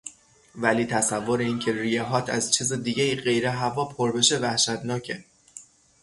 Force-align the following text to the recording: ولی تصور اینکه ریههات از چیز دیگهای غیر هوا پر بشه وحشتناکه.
ولی 0.55 0.85
تصور 0.85 1.39
اینکه 1.39 1.71
ریههات 1.73 2.29
از 2.29 2.53
چیز 2.53 2.73
دیگهای 2.73 3.15
غیر 3.15 3.45
هوا 3.47 3.85
پر 3.85 4.11
بشه 4.11 4.39
وحشتناکه. 4.39 5.23